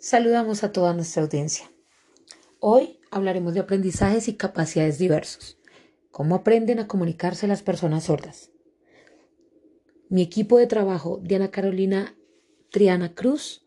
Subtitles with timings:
[0.00, 1.68] Saludamos a toda nuestra audiencia.
[2.60, 5.58] Hoy hablaremos de aprendizajes y capacidades diversos.
[6.12, 8.52] ¿Cómo aprenden a comunicarse las personas sordas?
[10.08, 12.14] Mi equipo de trabajo, Diana Carolina
[12.70, 13.66] Triana Cruz,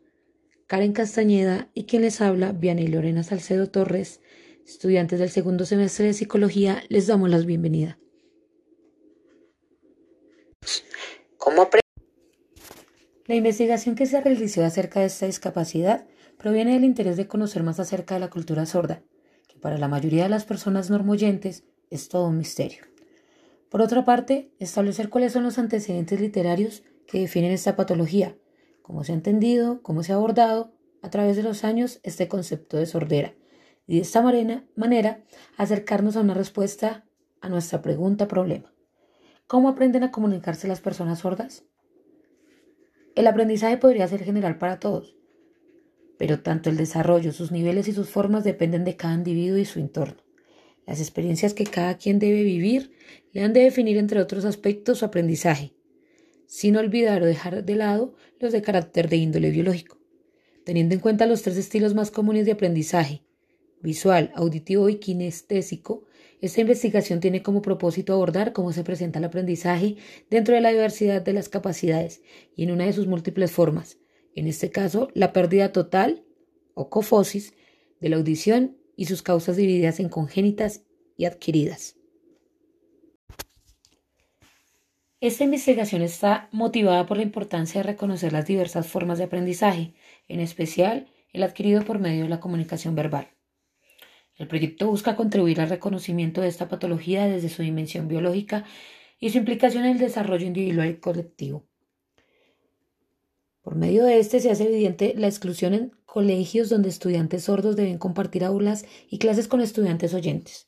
[0.68, 4.22] Karen Castañeda y quien les habla, Viana Lorena Salcedo Torres,
[4.66, 8.00] estudiantes del segundo semestre de psicología, les damos la bienvenida.
[11.36, 11.68] ¿Cómo
[13.28, 16.06] la investigación que se realizó acerca de esta discapacidad
[16.42, 19.04] proviene del interés de conocer más acerca de la cultura sorda,
[19.48, 22.84] que para la mayoría de las personas normoyentes es todo un misterio.
[23.70, 28.36] Por otra parte, establecer cuáles son los antecedentes literarios que definen esta patología,
[28.82, 30.74] cómo se ha entendido, cómo se ha abordado
[31.04, 33.36] a través de los años este concepto de sordera,
[33.86, 35.22] y de esta manera
[35.58, 37.06] acercarnos a una respuesta
[37.40, 38.74] a nuestra pregunta problema.
[39.46, 41.66] ¿Cómo aprenden a comunicarse las personas sordas?
[43.14, 45.21] El aprendizaje podría ser general para todos,
[46.22, 49.80] pero tanto el desarrollo, sus niveles y sus formas dependen de cada individuo y su
[49.80, 50.22] entorno.
[50.86, 52.92] Las experiencias que cada quien debe vivir
[53.32, 55.74] le han de definir, entre otros aspectos, su aprendizaje,
[56.46, 59.98] sin olvidar o dejar de lado los de carácter de índole biológico,
[60.64, 63.24] teniendo en cuenta los tres estilos más comunes de aprendizaje,
[63.82, 66.06] visual, auditivo y kinestésico,
[66.40, 69.96] esta investigación tiene como propósito abordar cómo se presenta el aprendizaje
[70.30, 72.22] dentro de la diversidad de las capacidades
[72.56, 73.98] y en una de sus múltiples formas,
[74.36, 76.24] en este caso la pérdida total
[76.74, 77.54] o cofosis
[78.00, 80.84] de la audición y sus causas divididas en congénitas
[81.18, 81.96] y adquiridas.
[85.20, 89.94] Esta investigación está motivada por la importancia de reconocer las diversas formas de aprendizaje,
[90.28, 93.30] en especial el adquirido por medio de la comunicación verbal.
[94.36, 98.66] El proyecto busca contribuir al reconocimiento de esta patología desde su dimensión biológica
[99.20, 101.68] y su implicación en el desarrollo individual y colectivo.
[103.62, 108.00] Por medio de este se hace evidente la exclusión en colegios donde estudiantes sordos deben
[108.00, 110.68] compartir aulas y clases con estudiantes oyentes,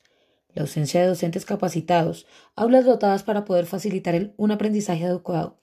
[0.52, 5.58] la ausencia de docentes capacitados, aulas dotadas para poder facilitar un aprendizaje adecuado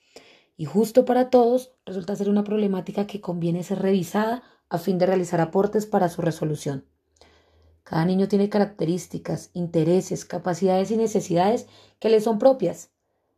[0.58, 5.06] y justo para todos resulta ser una problemática que conviene ser revisada a fin de
[5.06, 6.86] realizar aportes para su resolución.
[7.84, 11.68] Cada niño tiene características, intereses, capacidades y necesidades
[12.00, 12.92] que le son propias.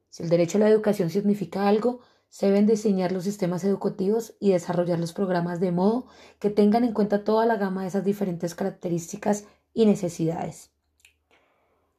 [0.09, 2.01] Si el derecho a la educación significa algo,
[2.33, 6.07] se deben diseñar los sistemas educativos y desarrollar los programas de modo
[6.39, 10.71] que tengan en cuenta toda la gama de esas diferentes características y necesidades.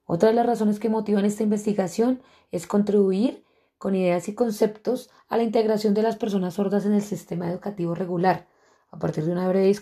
[0.06, 3.44] Otra de las razones que motivan esta investigación es contribuir
[3.78, 7.94] con ideas y conceptos a la integración de las personas sordas en el sistema educativo
[7.94, 8.48] regular,
[8.90, 9.72] a partir de una breve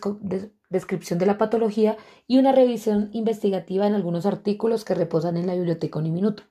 [0.68, 1.96] descripción de la patología
[2.26, 6.42] y una revisión investigativa en algunos artículos que reposan en la biblioteca Uniminuto.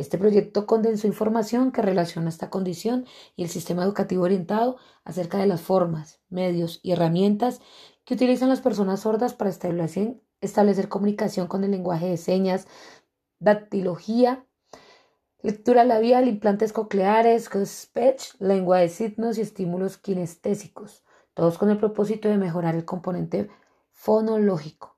[0.00, 3.04] Este proyecto condensó información que relaciona esta condición
[3.36, 7.60] y el sistema educativo orientado acerca de las formas, medios y herramientas
[8.06, 12.66] que utilizan las personas sordas para establecer, establecer comunicación con el lenguaje de señas,
[13.40, 14.46] dactilogía,
[15.42, 22.30] lectura labial, implantes cocleares, speech, lengua de signos y estímulos kinestésicos todos con el propósito
[22.30, 23.50] de mejorar el componente
[23.92, 24.96] fonológico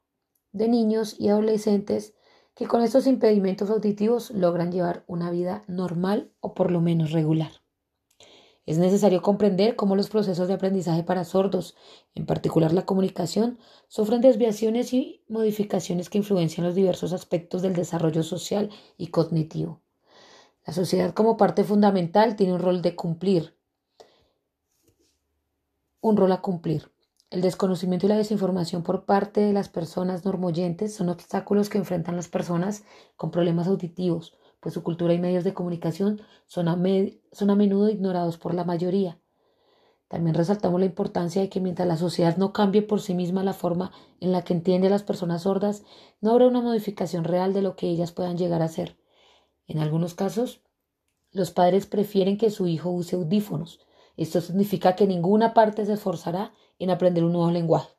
[0.52, 2.14] de niños y adolescentes
[2.54, 7.52] que con estos impedimentos auditivos logran llevar una vida normal o por lo menos regular.
[8.64, 11.74] Es necesario comprender cómo los procesos de aprendizaje para sordos,
[12.14, 13.58] en particular la comunicación,
[13.88, 19.80] sufren desviaciones y modificaciones que influencian los diversos aspectos del desarrollo social y cognitivo.
[20.64, 23.56] La sociedad como parte fundamental tiene un rol de cumplir,
[26.00, 26.92] un rol a cumplir.
[27.32, 32.14] El desconocimiento y la desinformación por parte de las personas normoyentes son obstáculos que enfrentan
[32.14, 32.84] las personas
[33.16, 38.52] con problemas auditivos, pues su cultura y medios de comunicación son a, menudo ignorados por
[38.52, 39.18] la mayoría.
[40.08, 43.54] También resaltamos la importancia de que mientras la sociedad no cambie por sí misma la
[43.54, 45.84] forma en la que entiende a las personas sordas,
[46.20, 48.98] no habrá una modificación real de lo que ellas puedan llegar a ser.
[49.66, 50.60] En algunos casos,
[51.30, 53.80] los padres prefieren que su hijo use audífonos,
[54.16, 57.90] esto significa que ninguna parte se esforzará en aprender un nuevo lenguaje,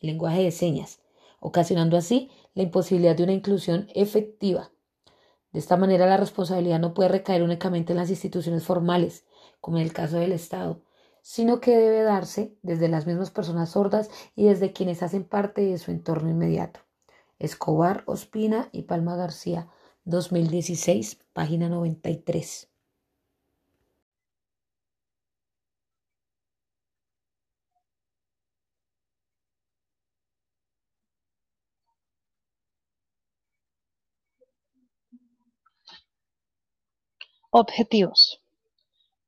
[0.00, 1.00] el lenguaje de señas,
[1.40, 4.70] ocasionando así la imposibilidad de una inclusión efectiva.
[5.52, 9.24] De esta manera, la responsabilidad no puede recaer únicamente en las instituciones formales,
[9.60, 10.82] como en el caso del Estado,
[11.22, 15.78] sino que debe darse desde las mismas personas sordas y desde quienes hacen parte de
[15.78, 16.80] su entorno inmediato.
[17.38, 19.68] Escobar, Ospina y Palma García,
[20.04, 22.71] 2016, página 93.
[37.54, 38.42] Objetivos.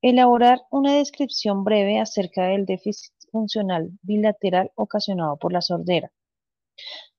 [0.00, 6.10] Elaborar una descripción breve acerca del déficit funcional bilateral ocasionado por la sordera.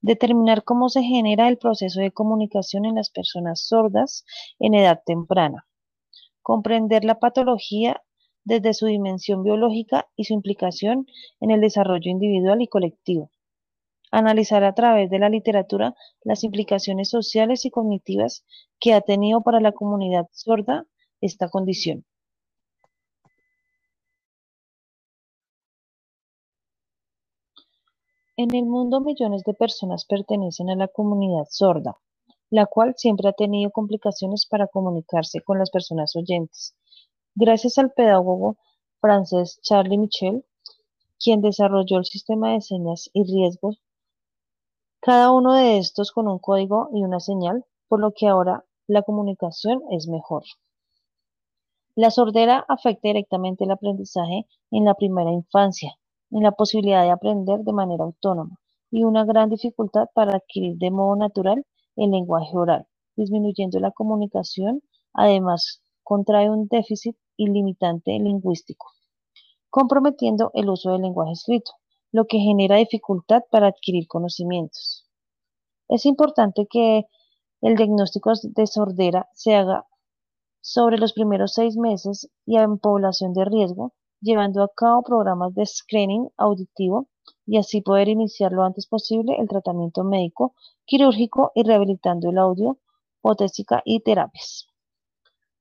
[0.01, 4.25] Determinar cómo se genera el proceso de comunicación en las personas sordas
[4.57, 5.67] en edad temprana.
[6.41, 8.01] Comprender la patología
[8.43, 11.05] desde su dimensión biológica y su implicación
[11.39, 13.29] en el desarrollo individual y colectivo.
[14.09, 15.93] Analizar a través de la literatura
[16.23, 18.43] las implicaciones sociales y cognitivas
[18.79, 20.87] que ha tenido para la comunidad sorda
[21.25, 22.05] esta condición.
[28.37, 31.97] En el mundo millones de personas pertenecen a la comunidad sorda,
[32.49, 36.75] la cual siempre ha tenido complicaciones para comunicarse con las personas oyentes.
[37.33, 38.57] Gracias al pedagogo
[38.99, 40.45] francés Charlie Michel,
[41.17, 43.81] quien desarrolló el sistema de señas y riesgos,
[44.99, 49.03] cada uno de estos con un código y una señal, por lo que ahora la
[49.03, 50.43] comunicación es mejor.
[51.97, 55.97] La sordera afecta directamente el aprendizaje en la primera infancia,
[56.29, 58.59] en la posibilidad de aprender de manera autónoma
[58.91, 61.65] y una gran dificultad para adquirir de modo natural
[61.95, 64.81] el lenguaje oral, disminuyendo la comunicación,
[65.13, 68.87] además contrae un déficit ilimitante lingüístico,
[69.69, 71.71] comprometiendo el uso del lenguaje escrito,
[72.11, 75.07] lo que genera dificultad para adquirir conocimientos.
[75.87, 77.05] Es importante que
[77.61, 79.85] el diagnóstico de sordera se haga
[80.67, 85.63] sobre los primeros seis meses y en población de riesgo, llevando a cabo programas de
[85.63, 87.07] screening auditivo
[87.45, 92.79] y así poder iniciar lo antes posible el tratamiento médico, quirúrgico y rehabilitando el audio,
[93.21, 94.67] potésica y terapias.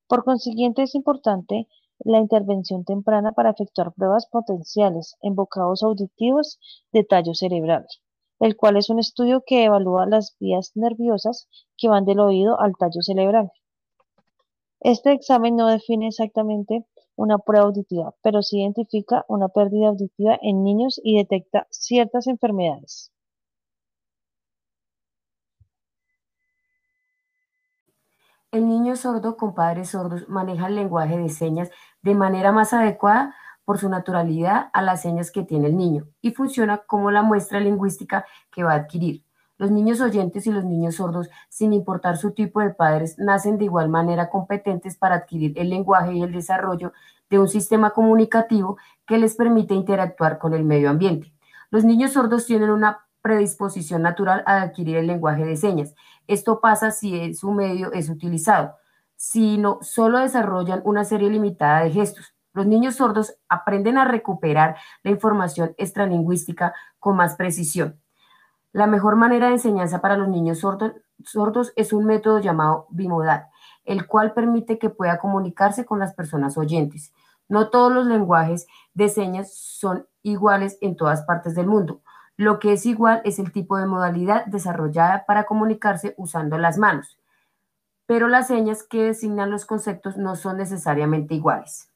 [0.09, 1.69] Por consiguiente, es importante
[1.99, 6.59] la intervención temprana para efectuar pruebas potenciales en bocados auditivos
[6.93, 7.87] de tallo cerebral,
[8.41, 11.47] el cual es un estudio que evalúa las vías nerviosas
[11.77, 13.51] que van del oído al tallo cerebral.
[14.85, 16.85] Este examen no define exactamente
[17.17, 23.11] una prueba auditiva, pero sí identifica una pérdida auditiva en niños y detecta ciertas enfermedades.
[28.53, 31.71] El niño sordo con padres sordos maneja el lenguaje de señas
[32.03, 33.35] de manera más adecuada
[33.65, 37.59] por su naturalidad a las señas que tiene el niño y funciona como la muestra
[37.59, 39.25] lingüística que va a adquirir.
[39.57, 43.67] Los niños oyentes y los niños sordos, sin importar su tipo de padres, nacen de
[43.67, 46.93] igual manera competentes para adquirir el lenguaje y el desarrollo
[47.31, 51.33] de un sistema comunicativo que les permite interactuar con el medio ambiente.
[51.71, 55.95] Los niños sordos tienen una predisposición natural a adquirir el lenguaje de señas.
[56.27, 58.75] Esto pasa si su medio es utilizado,
[59.17, 62.35] si no, solo desarrollan una serie limitada de gestos.
[62.53, 68.01] Los niños sordos aprenden a recuperar la información extralingüística con más precisión.
[68.75, 73.47] La mejor manera de enseñanza para los niños sordos, es un método llamado bimodal,
[73.85, 77.15] el cual permite que pueda comunicarse con las personas oyentes.
[77.49, 82.03] No todos los lenguajes de señas son iguales en todas partes del mundo.
[82.37, 87.17] Lo que es igual es el tipo de modalidad desarrollada para comunicarse usando las manos,
[88.07, 91.94] pero las señas que designan los conceptos no son necesariamente iguales.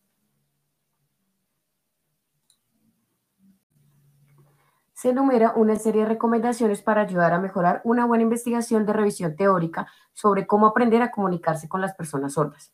[4.98, 9.36] Se enumera una serie de recomendaciones para ayudar a mejorar una buena investigación de revisión
[9.36, 12.72] teórica sobre cómo aprender a comunicarse con las personas sordas.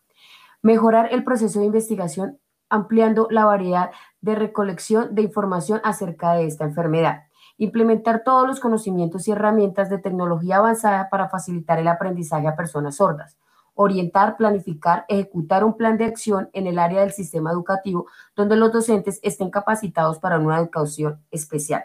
[0.62, 2.38] Mejorar el proceso de investigación
[2.70, 3.90] ampliando la variedad
[4.22, 7.24] de recolección de información acerca de esta enfermedad
[7.58, 12.96] implementar todos los conocimientos y herramientas de tecnología avanzada para facilitar el aprendizaje a personas
[12.96, 13.36] sordas,
[13.74, 18.72] orientar, planificar, ejecutar un plan de acción en el área del sistema educativo donde los
[18.72, 21.84] docentes estén capacitados para una educación especial.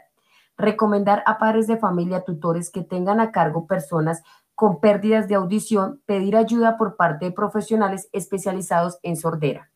[0.60, 4.22] Recomendar a padres de familia, tutores que tengan a cargo personas
[4.56, 9.69] con pérdidas de audición, pedir ayuda por parte de profesionales especializados en sordera.